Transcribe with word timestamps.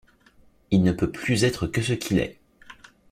Il 0.71 0.81
ne 0.81 0.93
peut 0.93 1.11
plus 1.11 1.43
être 1.43 1.67
que 1.67 1.83
ce 1.83 1.93
qu’il 1.93 2.17
est. 2.17 2.39